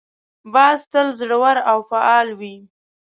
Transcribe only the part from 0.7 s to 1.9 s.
تل زړور او